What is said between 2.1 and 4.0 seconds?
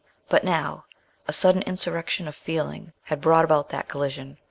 of feeling had brought about that